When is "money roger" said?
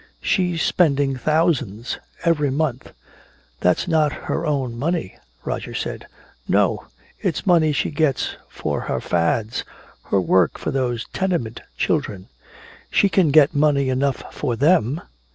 4.75-5.75